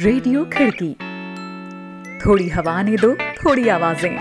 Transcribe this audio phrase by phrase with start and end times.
[0.00, 0.88] Radio खिड़की।
[2.20, 4.16] थोड़ी हवा ने दो, थोड़ी आवाज़ें।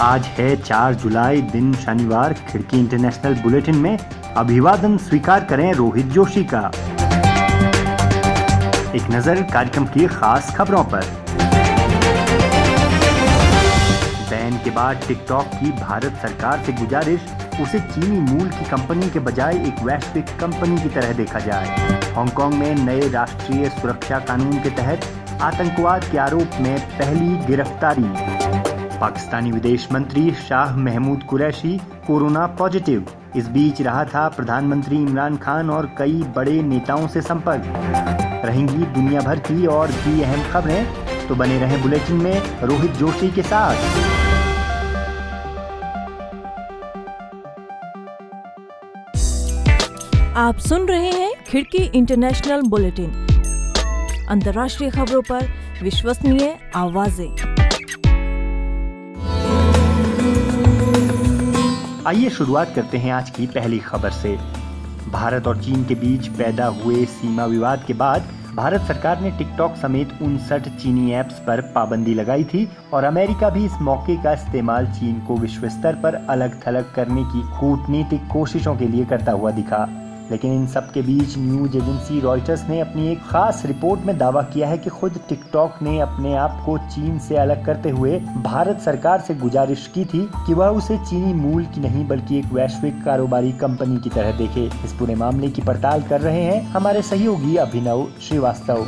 [0.00, 3.98] आज है 4 जुलाई, दिन शनिवार, खिड़की इंटरनेशनल बुलेटिन में
[4.36, 6.66] अभिवादन स्वीकार करें रोहित जोशी का।
[8.94, 11.12] एक नज़र कार्यक्रम की खास खबरों पर।
[14.44, 17.20] बैन के बाद टिकटॉक की भारत सरकार से गुजारिश,
[17.60, 21.68] उसे चीनी मूल की कंपनी के बजाय एक वैश्विक कंपनी की तरह देखा जाए।
[22.14, 25.06] हांगकांग में नए राष्ट्रीय सुरक्षा कानून के तहत
[25.42, 28.04] आतंकवाद के आरोप में पहली गिरफ्तारी।
[28.98, 33.06] पाकिस्तानी विदेश मंत्री शाह महमूद कुरैशी कोरोना पॉजिटिव।
[33.36, 37.72] इस बीच रहा था प्रधानमंत्री इमरान खान और कई बड़े नेताओं से संपर्क।
[38.44, 43.30] रहेंगी दुनिया भर की और भी अहम खबरें तो बने रहें बुलेटिन में रोहित जोशी
[43.30, 44.23] के साथ।
[50.36, 53.10] आप सुन रहे हैं खिड़की इंटरनेशनल बुलेटिन।
[54.30, 55.46] अंतर्राष्ट्रीय खबरों पर
[55.82, 57.28] विश्वसनीय आवाज़ें।
[62.06, 64.36] आइए शुरुआत करते हैं आज की पहली खबर से।
[65.12, 69.76] भारत और चीन के बीच पैदा हुए सीमा विवाद के बाद भारत सरकार ने टिकटॉक
[69.76, 74.86] समेत उनसठ चीनी ऐप्स पर पाबंदी लगाई थी और अमेरिका भी इस मौके का इस्तेमाल
[74.86, 79.50] चीन को विश्व स्तर पर अलग थलग करने की कूटनीतिक कोशिशों के लिए करता हुआ
[79.50, 79.86] दिखा।
[80.30, 84.42] लेकिन इन सब के बीच न्यूज़ एजेंसी रॉयटर्स ने अपनी एक खास रिपोर्ट में दावा
[84.42, 88.80] किया है कि खुद टिकटॉक ने अपने आप को चीन से अलग करते हुए भारत
[88.80, 93.04] सरकार से गुजारिश की थी कि वह उसे चीनी मूल की नहीं, बल्कि एक वैश्विक
[93.04, 97.56] कारोबारी कंपनी की तरह देखे। इस पूरे मामले की पड़ताल कर रहे हैं हमारे सहयोगी
[97.56, 98.84] अभिनव श्रीवास्तव।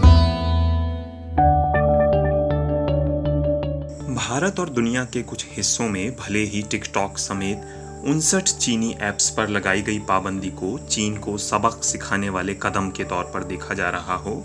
[4.17, 7.63] भारत और दुनिया के कुछ हिस्सों में भले ही टिकटॉक समेत
[8.07, 13.05] उनसठ चीनी ऐप्स पर लगाई गई पाबंदी को चीन को सबक सिखाने वाले कदम के
[13.05, 14.45] तौर पर देखा जा रहा हो,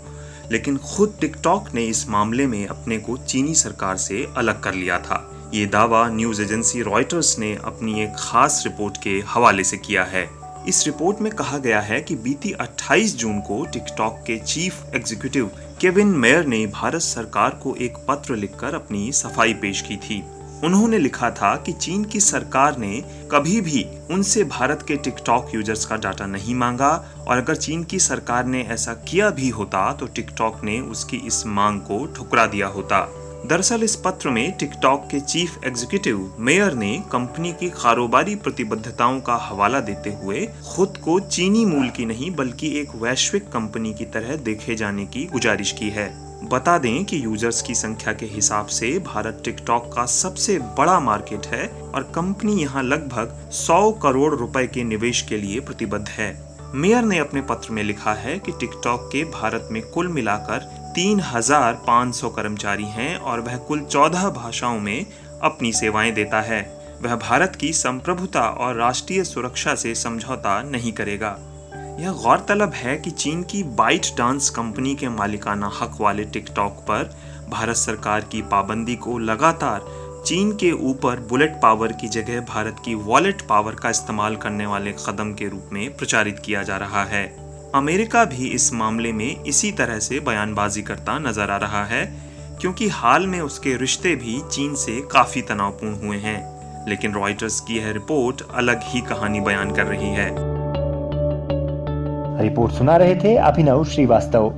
[0.52, 4.98] लेकिन खुद टिकटॉक ने इस मामले में अपने को चीनी सरकार से अलग कर लिया
[4.98, 10.04] था। ये दावा न्यूज़ एजेंसी रॉयटर्स ने अपनी एक खास रिपोर्ट के हवाले से किया
[10.04, 10.28] है।
[10.68, 15.50] इस रिपोर्ट में कहा गया है कि बीती 28 जून को टिकटॉक के चीफ एग्जीक्यूटिव
[15.80, 20.22] केविन मेयर ने भारत सरकार को एक पत्र लिखकर अपनी सफ़ाई पेश की थी।
[20.64, 23.02] उन्होंने लिखा था कि चीन की सरकार ने
[23.32, 26.90] कभी भी उनसे भारत के टिकटॉक यूज़र्स का डाटा नहीं मांगा,
[27.28, 31.46] और अगर चीन की सरकार ने ऐसा किया भी होता तो टिकटॉक ने उसकी इस
[31.46, 33.06] मांग को ठुकरा दिया होता।
[33.46, 39.36] दरअसल इस पत्र में टिकटॉक के चीफ एग्जीक्यूटिव मेयर ने कंपनी की कारोबारी प्रतिबद्धताओं का
[39.42, 44.36] हवाला देते हुए खुद को चीनी मूल की नहीं, बल्कि एक वैश्विक कंपनी की तरह
[44.36, 48.98] देखे जाने की गुजारिश की है। बता दें कि यूज़र्स की संख्या के हिसाब से
[48.98, 54.84] भारत टिकटॉक का सबसे बड़ा मार्केट है और कंपनी यहाँ लगभग 100 करोड़ रुपए के
[54.84, 59.24] निवेश के लिए प्रतिबद्ध है। मेयर ने अपने पत्र में लिखा है कि टिकटॉक के
[59.24, 60.58] भारत में कुल मिलाकर
[60.94, 65.06] 3,500 कर्मचारी हैं और वह कुल 14 भाषाओं में
[65.42, 71.38] अपनी सेवाएँ देता है। वह भारत की संप्रभुता और राष्ट्रीय सुरक्षा से समझौता नहीं करेगा।
[72.00, 77.10] यह गौरतलब है कि चीन की बाइट डांस कंपनी के मालिकाना हक वाले टिकटॉक पर
[77.50, 79.84] भारत सरकार की पाबंदी को लगातार
[80.26, 84.92] चीन के ऊपर बुलेट पावर की जगह भारत की वॉलेट पावर का इस्तेमाल करने वाले
[84.92, 87.24] कदम के रूप में प्रचारित किया जा रहा है।
[87.74, 92.04] अमेरिका भी इस मामले में इसी तरह से बयानबाजी करता नज़र आ रहा है,
[92.60, 97.78] क्योंकि हाल में उसके रिश्ते भी चीन से काफ़ी तनावपूर्ण हुए हैं। लेकिन रॉयटर्स की
[97.78, 100.51] यह रिपोर्ट अलग ही कहानी बयान कर रही है।
[102.42, 104.52] रिपोर्ट सुना रहे थे अभिनव श्रीवास्तव।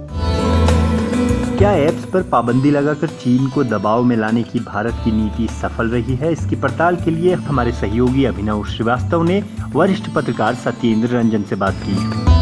[1.59, 5.89] क्या ऐप्स पर पाबंदी लगाकर चीन को दबाव में लाने की भारत की नीति सफल
[5.89, 6.33] रही है?
[6.33, 11.75] इसकी पड़ताल के लिए हमारे सहयोगी अभिनव श्रीवास्तव ने वरिष्ठ पत्रकार सत्येंद्र रंजन से बात
[11.75, 12.34] की।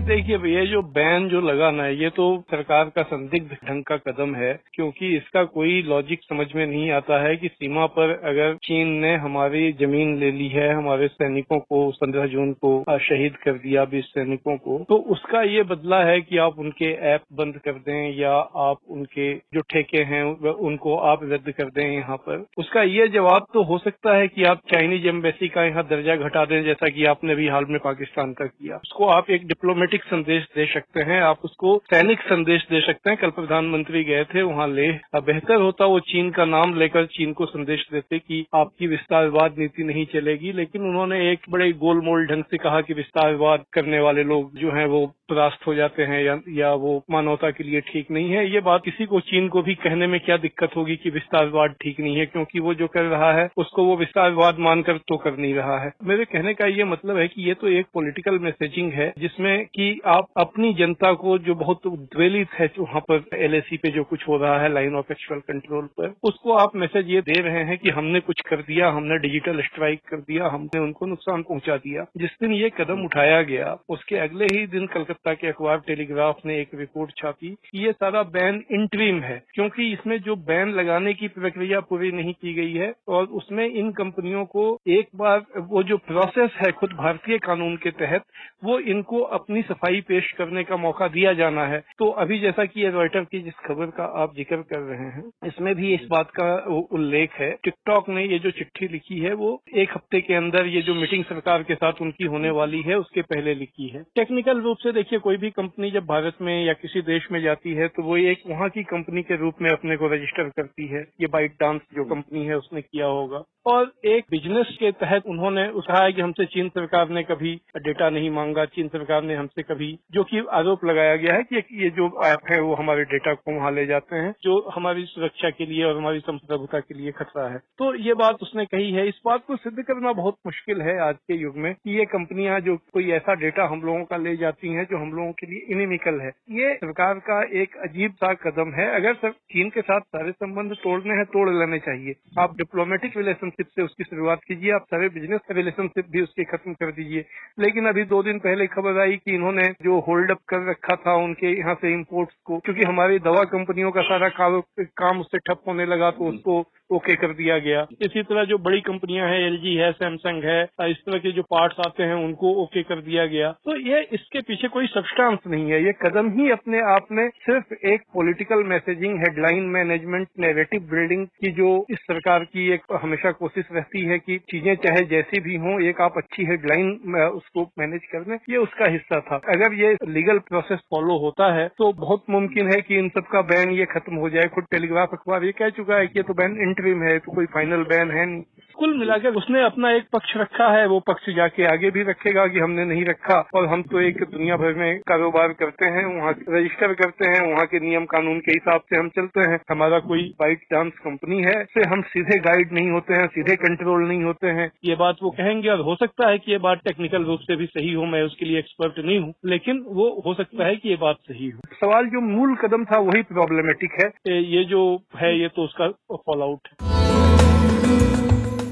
[0.00, 3.96] नहीं देखिए ये जो बैन जो लगाना है ये तो सरकार का संदिग्ध ढंग का
[3.98, 8.54] कदम है, क्योंकि इसका कोई लॉजिक समझ में नहीं आता है कि सीमा पर अगर
[8.64, 13.58] चीन ने हमारी ज़मीन ले ली है, हमारे सैनिकों को पंद्रह जून को शहीद कर
[13.58, 17.78] दिया बीस सैनिकों को तो उसका ये बदला है कि आप उनके ऐप बंद कर
[17.80, 18.32] दें या
[18.62, 20.22] आप उनके जो ठेके हैं
[20.70, 24.44] उनको आप रद्द कर दें यहाँ पर। उसका ये जवाब तो हो सकता है कि
[24.46, 28.32] आप चाइनीज़ एम्बेसी का यहाँ दर्जा घटा दें, जैसा कि आपने भी हाल में पाकिस्तान
[28.32, 32.62] का किया। उसको आप एक डिप्लोमेट डिप्लोमेटिक संदेश दे सकते हैं आप उसको सैनिक संदेश
[32.70, 34.88] दे सकते हैं। कल प्रधानमंत्री गए थे वहाँ ले।
[35.20, 39.84] बेहतर होता वो चीन का नाम लेकर चीन को संदेश देते कि आपकी विस्तारवाद नीति
[39.84, 44.56] नहीं चलेगी। लेकिन उन्होंने एक बड़े गोलमोल ढंग से कहा कि विस्तारवाद करने वाले लोग
[44.58, 48.30] जो हैं वो परास्त हो जाते हैं या, या वो मानवता के लिए ठीक नहीं
[48.30, 51.74] है। ये बात किसी को चीन को भी कहने में क्या दिक्कत होगी कि विस्तारवाद
[51.82, 55.36] ठीक नहीं है क्योंकि वो जो कर रहा है उसको वो विस्तारवाद मानकर तो कर
[55.36, 58.92] नहीं रहा है। मेरे कहने का ये मतलब है कि ये तो एक पॉलिटिकल मैसेजिंग
[58.92, 63.90] है जिसमें कि आप अपनी जनता को जो बहुत उद्वेलित है वहाँ पर एलएसी पे
[63.90, 67.40] जो कुछ हो रहा है लाइन ऑफ़ एक्चुअल कंट्रोल पर, उसको आप मैसेज ये दे
[67.40, 71.42] रहे हैं कि हमने कुछ कर दिया, हमने डिजिटल स्ट्राइक कर दिया, हमने उनको नुकसान
[71.42, 75.78] पहुँचा दिया। जिस दिन ये कदम उठाया गया, उसके अगले ही दिन कलकत्ता के अखबार
[75.86, 80.72] टेलीग्राफ ने एक रिपोर्ट छापी कि ये सारा बैन इंट्रीम है, क्योंकि इसमें जो बैन
[80.72, 85.44] लगाने की प्रक्रिया पूरी नहीं की गई है और उसमें इन कंपनियों को एक बार
[85.68, 88.22] वो जो प्रोसेस है खुद भारतीय कानून के तहत,
[88.64, 92.88] वो इनको अपनी सफ़ाई पेश करने का मौका दिया जाना है। तो अभी जैसा कि
[92.90, 96.48] रॉयटर की जिस खबर का आप ज़िक्र कर रहे हैं, इसमें भी इस बात का
[96.92, 100.82] उल्लेख है। टिकटॉक ने ये जो चिट्ठी लिखी है, वो एक हफ़्ते के अंदर ये
[100.82, 104.76] जो मीटिंग सरकार के साथ उनकी होने वाली है, उसके पहले लिखी है। टेक्निकल रूप
[104.78, 108.02] से देखिए, कोई भी कंपनी जब भारत में या किसी देश में जाती है तो
[108.02, 111.52] वो एक वहाँ की कंपनी के रूप में अपने को रजिस्टर करती है। ये बाइट
[111.60, 116.20] डांस जो कंपनी है, उसने किया होगा। और एक बिज़नेस के तहत उन्होंने है कि
[116.20, 120.44] हमसे चीन सरकार ने कभी डेटा नहीं मांगा। चीन सरकार ने हमसे कभी जो कि
[120.50, 123.86] आरोप लगाया गया है कि ये जो ऐप है वो हमारे डेटा को वहाँ ले
[123.86, 127.94] जाते हैं, जो हमारी सुरक्षा के लिए और हमारी संप्रभुता के लिए खतरा है। तो
[127.94, 131.34] ये बात उसने कही है। इस बात को सिद्ध करना बहुत मुश्किल है आज के
[131.34, 134.84] युग में कि ये कंपनियाँ जो कोई ऐसा डेटा हम लोगों का ले जाती हैं
[134.84, 138.88] जो हम लोगों के लिए इनिमिकल है। ये सरकार का एक अजीब सा कदम है।
[138.94, 143.66] अगर सर, चीन के साथ सारे संबंध तोड़ने हैं, तोड़ लेने चाहिए। आप डिप्लोमेटिक रिलेशनशिप
[143.66, 147.24] से उसकी शुरुआत कीजिए, आप सारे बिज़नेस रिलेशनशिप भी उसके खत्म कर दीजिए।
[147.58, 151.14] लेकिन अभी दो दिन पहले खबर आई कि इन्होंने जो होल्ड अप कर रखा था
[151.16, 155.86] उनके यहाँ से इम्पोर्ट्स को, क्योंकि हमारी दवा कंपनियों का सारा काम उससे ठप होने
[155.86, 156.60] लगा तो उसको
[156.90, 160.96] ओके कर दिया गया। इसी तरह जो बड़ी कंपनियाँ हैं एलजी है सैमसंग है इस
[160.98, 164.68] तरह के जो पार्ट्स आते हैं, उनको ओके कर दिया गया। तो ये इसके पीछे
[164.70, 169.64] कोई सब्सटेंस नहीं है। ये कदम ही अपने आप में सिर्फ़ एक political messaging headline
[169.70, 174.74] management negative building की जो इस सरकार की एक हमेशा कोशिश रहती है कि चीज़ें
[174.78, 176.90] चाहे जैसी भी हों, एक आप अच्छी हेडलाइन
[177.20, 181.66] उसको मैनेज कर दें। ये उसका हिस्सा था। अगर ये लीगल प्रोसेस फॉलो होता है
[181.78, 185.10] तो बहुत मुमकिन है कि इन सब का बैन ये खत्म हो जाए। खुद टेलीग्राफ
[185.12, 188.10] अखबार ये कह चुका है कि ये तो बैन इंटरिम है तो कोई फाइनल बैन
[188.10, 188.42] है नहीं।
[188.80, 192.58] कुल मिलाकर उसने अपना एक पक्ष रखा है, वो पक्ष जाके आगे भी रखेगा कि
[192.58, 196.94] हमने नहीं रखा। और हम तो एक दुनिया भर में कारोबार करते हैं, वहाँ रजिस्टर
[196.94, 200.62] करते हैं, वहाँ के नियम कानून के हिसाब से हम चलते हैं। हमारा कोई बाइट
[200.72, 204.70] डांस कंपनी है से हम सीधे गाइड नहीं होते हैं, सीधे कंट्रोल नहीं होते हैं।
[204.84, 207.66] ये बात वो कहेंगे और हो सकता है कि ये बात टेक्निकल रूप से भी
[207.66, 210.96] सही हो, मैं उसके लिए एक्सपर्ट नहीं हूँ, लेकिन वो हो सकता है कि ये
[210.96, 214.82] बात सही हो। सवाल जो मूल कदम था, वही प्रॉब्लमेटिक है। ये जो
[215.16, 217.09] है, ये तो उसका फॉल आउट है।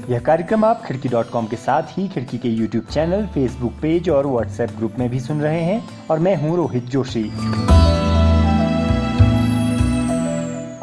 [0.09, 4.09] यह कार्यक्रम आप खिड़की डॉट कॉम के साथ ही खिड़की के यूट्यूब चैनल, फेसबुक पेज
[4.09, 7.23] और व्हाट्सएप ग्रुप में भी सुन रहे हैं और मैं हूँ रोहित जोशी।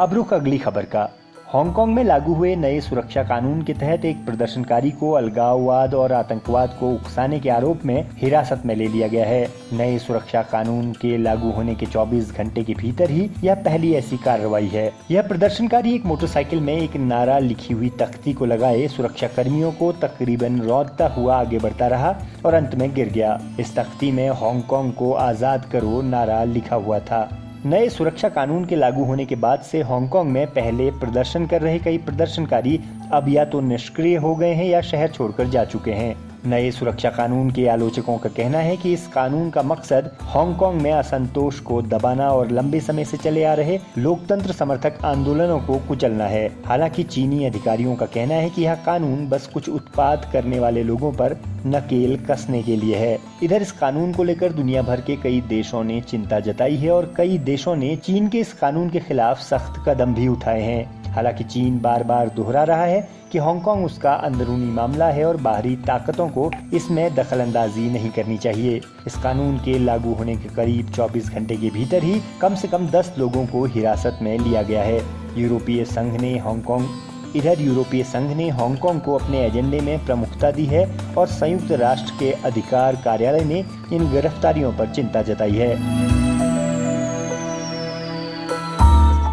[0.00, 1.08] अब रुख अगली खबर का।
[1.56, 6.76] हांगकांग में लागू हुए नए सुरक्षा कानून के तहत एक प्रदर्शनकारी को अलगाववाद और आतंकवाद
[6.80, 11.16] को उकसाने के आरोप में हिरासत में ले लिया गया है। नए सुरक्षा कानून के
[11.18, 15.94] लागू होने के 24 घंटे के भीतर ही यह पहली ऐसी कार्रवाई है। यह प्रदर्शनकारी
[15.94, 21.08] एक मोटरसाइकिल में एक नारा लिखी हुई तख्ती को लगाए सुरक्षा कर्मियों को तकरीबन रौदता
[21.08, 22.14] हुआ आगे बढ़ता रहा
[22.46, 26.98] और अंत में गिर गया। इस तख्ती में हांगकांग को आज़ाद करो नारा लिखा हुआ
[27.00, 27.28] था।
[27.66, 31.78] नए सुरक्षा कानून के लागू होने के बाद से हांगकांग में पहले प्रदर्शन कर रहे
[31.78, 32.78] कई प्रदर्शनकारी
[33.12, 36.14] अब या तो निष्क्रिय हो गए हैं या शहर छोड़कर जा चुके हैं।
[36.46, 40.90] नए सुरक्षा कानून के आलोचकों का कहना है कि इस कानून का मकसद हांगकांग में
[40.92, 46.24] असंतोष को दबाना और लंबे समय से चले आ रहे लोकतंत्र समर्थक आंदोलनों को कुचलना
[46.24, 50.82] है। हालाँकि चीनी अधिकारियों का कहना है कि यह कानून बस कुछ उत्पाद करने वाले
[50.82, 51.36] लोगों पर
[51.66, 55.84] नकेल कसने के लिए है। इधर इस कानून को लेकर दुनिया भर के कई देशों
[55.84, 59.82] ने चिंता जताई है और कई देशों ने चीन के इस कानून के खिलाफ सख्त
[59.88, 64.66] कदम भी उठाए हैं। हालाँकि चीन बार बार दोहरा रहा है कि हांगकांग उसका अंदरूनी
[64.72, 69.78] मामला है और बाहरी ताकतों को इसमें दखल अंदाजी नहीं करनी चाहिए। इस कानून के
[69.78, 73.64] लागू होने के करीब 24 घंटे के भीतर ही कम से कम 10 लोगों को
[73.66, 75.02] हिरासत में लिया गया है।
[75.36, 76.88] यूरोपीय संघ ने हांगकांग,
[77.36, 82.18] इधर यूरोपीय संघ ने हांगकांग को अपने एजेंडे में प्रमुखता दी है और संयुक्त राष्ट्र
[82.18, 86.15] के अधिकार कार्यालय ने इन गिरफ्तारियों पर चिंता जताई है।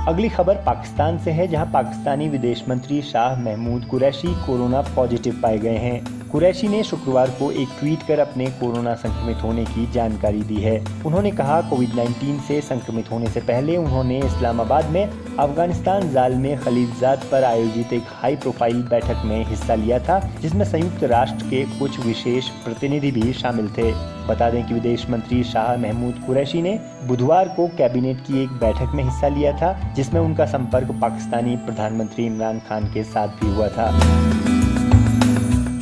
[0.07, 5.57] अगली खबर पाकिस्तान से है, जहाँ पाकिस्तानी विदेश मंत्री शाह महमूद कुरैशी कोरोना पॉजिटिव पाए
[5.57, 10.41] गए हैं। कुरैशी ने शुक्रवार को एक ट्वीट कर अपने कोरोना संक्रमित होने की जानकारी
[10.41, 16.09] दी है। उन्होंने कहा कोविड 19 से संक्रमित होने से पहले उन्होंने इस्लामाबाद में अफ़गानिस्तान
[16.09, 21.03] जाल में खलीलजाद पर आयोजित एक हाई प्रोफ़ाइल बैठक में हिस्सा लिया था, जिसमें संयुक्त
[21.03, 23.91] राष्ट्र के कुछ विशेष प्रतिनिधि भी शामिल थे।
[24.27, 28.95] बता दें कि विदेश मंत्री शाह महमूद कुरैशी ने बुधवार को कैबिनेट की एक बैठक
[28.95, 33.67] में हिस्सा लिया था, जिसमें उनका संपर्क पाकिस्तानी प्रधानमंत्री इमरान खान के साथ भी हुआ
[33.67, 34.52] था।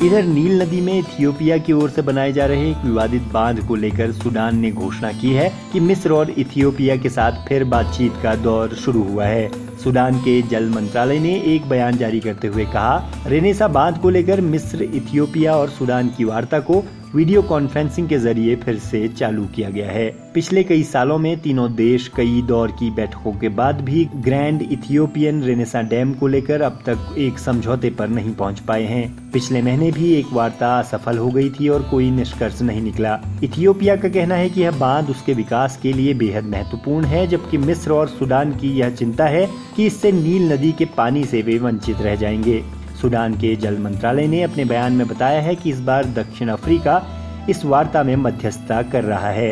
[0.02, 3.74] इधर नील नदी में इथियोपिया की ओर से बनाए जा रहे एक विवादित बाँध को
[3.74, 8.34] लेकर सूडान ने घोषणा की है कि मिस्र और इथियोपिया के साथ फिर बातचीत का
[8.34, 13.12] दौर शुरू हुआ है। सूडान के जल मंत्रालय ने एक बयान जारी करते हुए कहा,
[13.26, 18.54] रेनेसा बाँध को लेकर मिस्र, इथियोपिया और सूडान की वार्ता को वीडियो कॉन्फ्रेंसिंग के ज़रिए
[18.56, 22.90] फिर से चालू किया गया है। पिछले कई सालों में तीनों देश कई दौर की
[22.90, 28.08] बैठकों के बाद भी ग्रैंड इथियोपियन रेनेसा डैम को लेकर अब तक एक समझौते पर
[28.08, 32.10] नहीं पहुँच पाए हैं। पिछले महीने भी एक वार्ता असफल हो गई थी और कोई
[32.10, 36.44] निष्कर्ष नहीं निकला। इथियोपिया का कहना है कि यह बाँध उसके विकास के लिए बेहद
[36.44, 40.84] महत्वपूर्ण है, जबकि मिस्र और सूडान की यह चिंता है कि इससे नील नदी के
[40.96, 42.62] पानी से वे वंचित रह जाएँगे।
[43.02, 47.02] सूडान के जल मंत्रालय ने अपने बयान में बताया है कि इस बार दक्षिण अफ्रीका
[47.50, 49.50] इस वार्ता में मध्यस्थता कर रहा है।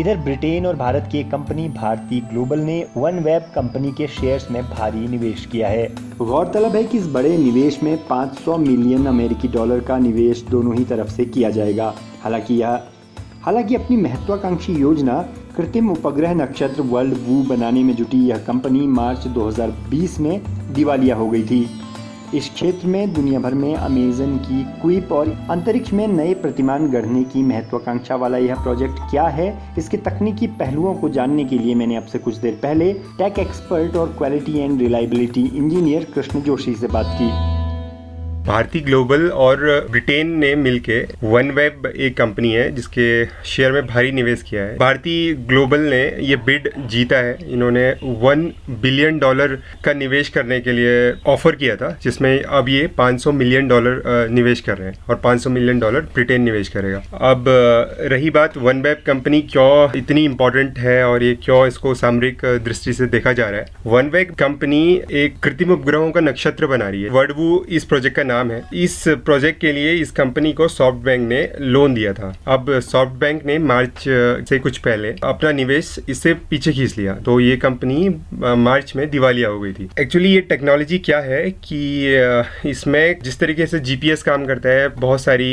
[0.00, 4.62] इधर ब्रिटेन और भारत की कंपनी भारती ग्लोबल ने वन वेब कंपनी के शेयर्स में
[4.62, 5.86] भारी निवेश किया है।
[6.18, 10.84] गौरतलब है कि इस बड़े निवेश में 500 मिलियन अमेरिकी डॉलर का निवेश दोनों ही
[10.84, 12.80] तरफ़ से किया जाएगा। हालाँकि यह
[13.42, 15.24] हालाँकि अपनी महत्वाकांक्षी योजना
[15.56, 20.42] कृत्रिम उपग्रह नक्षत्र वर्ल्ड वू बनाने में जुटी यह कंपनी मार्च 2020 में
[20.74, 21.68] दिवालिया हो गई थी।
[22.34, 27.24] इस क्षेत्र में दुनिया भर में अमेजन की क्विप और अंतरिक्ष में नए प्रतिमान गढ़ने
[27.24, 31.96] की महत्वाकांक्षा वाला यह प्रोजेक्ट क्या है, इसके तकनीकी पहलुओं को जानने के लिए मैंने
[31.96, 37.16] आपसे कुछ देर पहले टेक एक्सपर्ट और quality and reliability engineer Krishna Joshi से बात
[37.20, 37.55] की।
[38.46, 39.58] भारती ग्लोबल और
[39.90, 43.06] ब्रिटेन ने मिलके वन वेब एक कंपनी है, जिसके
[43.44, 47.88] शेयर में भारी निवेश किया है। भारती ग्लोबल ने ये बिड जीता है। इन्होंने
[48.20, 48.44] वन
[48.82, 53.68] बिलियन डॉलर का निवेश करने के लिए ऑफ़र किया था, जिसमें अब ये 500 मिलियन
[53.68, 57.44] डॉलर निवेश कर रहे हैं और 500 मिलियन डॉलर ब्रिटेन निवेश करेगा। अब
[58.12, 62.92] रही बात वन वेब कंपनी क्यों इतनी इंपॉर्टेंट है और ये क्यों इसको सामरिक दृष्टि
[62.92, 63.66] से देखा जा रहा है?
[63.86, 68.22] वन वेब कंपनी एक कृत्रिम उपग्रहों का नक्षत्र बना रही है। वर्डवू इस प्रोजेक्ट का
[68.22, 72.12] नाम नाम है। इस प्रोजेक्ट के लिए इस कंपनी को सॉफ्ट बैंक ने लोन दिया
[72.12, 74.04] था। अब सॉफ्ट बैंक ने मार्च
[74.48, 78.08] से कुछ पहले अपना निवेश इससे पीछे खींच लिया। तो ये कंपनी
[78.58, 81.80] मार्च में दिवालिया हो गई थी। एक्चुअली ये टेक्नोलॉजी क्या है कि
[82.66, 85.50] इसमें जिस तरीके से जीपीएस काम करता है, बहुत सारी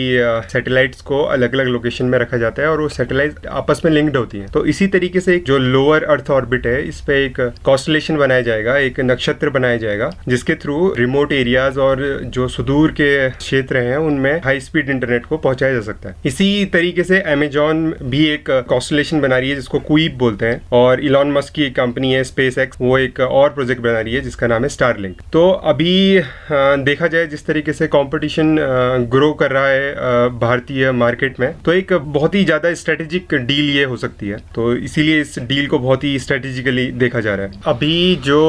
[0.52, 4.18] सैटेलाइट्स को अलग अलग लोकेशन में रखा जाता है और वो सैटेलाइट आपस में लिंक्ड
[4.18, 8.18] होती है। तो इसी तरीके से जो लोअर अर्थ ऑर्बिट है, इस पे एक कॉन्स्टलेशन
[8.18, 13.30] बनाया जाएगा, एक नक्षत्र बनाया जाएगा, जिसके थ्रू रिमोट एरियाज़ और जो सुदूर दूर के
[13.32, 17.84] क्षेत्र हैं, उनमें हाई स्पीड इंटरनेट को पहुँचाया जा सकता है। इसी तरीके से अमेजोन
[18.04, 21.76] भी एक कॉन्स्टलेशन बना रही है, जिसको क्वीप बोलते हैं, और इलॉन मस्क की एक
[21.76, 25.22] कंपनी है स्पेस एक्स वो एक और प्रोजेक्ट बना रही है, जिसका नाम है स्टारलिंक
[25.34, 26.22] तो अभी
[26.84, 28.56] देखा जाए जिस तरीके से कॉम्पिटिशन
[29.12, 33.84] ग्रो कर रहा है भारतीय मार्केट में तो एक बहुत ही ज़्यादा स्ट्रेटेजिक डील ये
[33.86, 37.62] हो सकती है। तो इसीलिए इस डील को बहुत ही स्ट्रेटेजिकली देखा जा रहा है।
[37.68, 38.42] अभी जो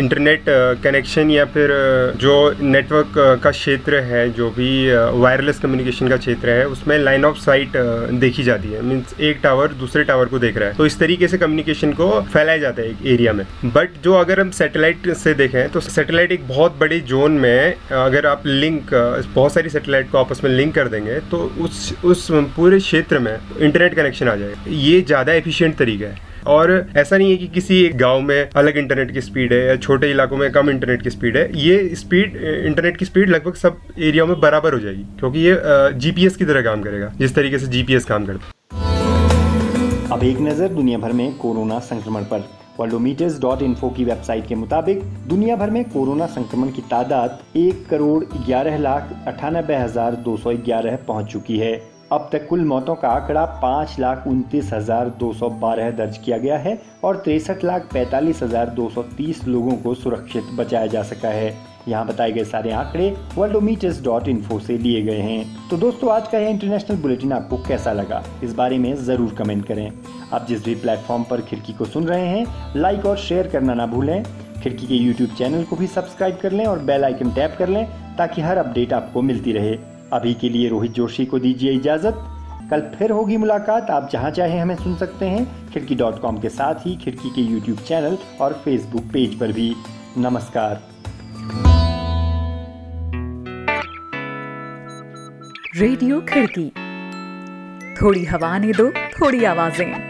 [0.00, 0.44] इंटरनेट
[0.82, 1.70] कनेक्शन या फिर
[2.18, 4.70] जो नेटवर्क का क्षेत्र है, जो भी
[5.16, 7.76] वायरलेस कम्युनिकेशन का क्षेत्र है, उसमें लाइन ऑफ़ साइट
[8.20, 11.28] देखी जाती है। मीन्स एक टावर दूसरे टावर को देख रहा है। तो इस तरीके
[11.28, 15.34] से कम्युनिकेशन को फैलाया जाता है एक एरिया में। बट जो अगर हम सेटेलाइट से
[15.34, 20.18] देखें तो सेटेलाइट एक बहुत बड़े जोन में अगर आप लिंक बहुत सारी सेटेलाइट को
[20.18, 24.70] आपस में लिंक कर देंगे तो उस उस पूरे क्षेत्र में इंटरनेट कनेक्शन आ जाएगा।
[24.70, 28.76] ये ज़्यादा एफिशिएंट तरीका है। और ऐसा नहीं है कि किसी एक गाँव में अलग
[28.78, 32.36] इंटरनेट की स्पीड है या छोटे इलाकों में कम इंटरनेट की स्पीड है। ये स्पीड
[32.36, 35.60] इंटरनेट की स्पीड लगभग सब एरिया में बराबर हो जाएगी, क्योंकि ये
[35.96, 38.52] जीपीएस की तरह काम करेगा, जिस तरीके से जीपीएस काम करता
[40.12, 42.44] अब एक नज़र दुनिया भर में कोरोना संक्रमण पर।
[42.80, 47.86] वर्ल्डोमीटर्स डॉट इन्फो की वेबसाइट के मुताबिक, दुनिया भर में कोरोना संक्रमण की तादाद एक
[47.90, 51.72] करोड़ ग्यारह लाख अठानबे हज़ार दो सौ ग्यारह पहुँच चुकी है।
[52.12, 56.36] अब तक कुल मौतों का आंकड़ा पाँच लाख उनतीस हज़ार दो सौ बारह दर्ज किया
[56.38, 61.02] गया है और तिरसठ लाख पैतालीस हज़ार दो सौ तीस लोगों को सुरक्षित बचाया जा
[61.02, 61.52] सका है।
[61.88, 66.28] यहाँ बताए गए सारे आंकड़े वर्ल्डोमीटर्स डॉट इन्फो से लिए गए हैं। तो दोस्तों, आज
[66.28, 68.22] का यह इंटरनेशनल बुलेटिन आपको कैसा लगा?
[68.44, 69.90] इस बारे में ज़रूर कमेंट करें।
[70.32, 73.86] आप जिस भी प्लेटफॉर्म पर खिड़की को सुन रहे हैं लाइक और शेयर करना ना
[73.86, 74.22] भूलें।
[74.62, 77.86] खिड़की के यूट्यूब चैनल को भी सब्सक्राइब कर लें और बेल आइकन टैप कर लें
[78.18, 79.76] ताकि हर अपडेट आपको मिलती रहे।
[80.12, 82.24] अभी के लिए रोहित जोशी को दीजिए इजाज़त।
[82.70, 86.48] कल फिर होगी मुलाकात। आप जहाँ चाहे हमें सुन सकते हैं। खिड़की डॉट कॉम के
[86.48, 89.74] साथ ही खिड़की के यूट्यूब चैनल और फेसबुक पेज पर भी।
[90.18, 90.82] नमस्कार।
[95.76, 96.68] रेडियो खिड़की।
[98.02, 100.07] थोड़ी हवा ने दो, थोड़ी आवाज़ें।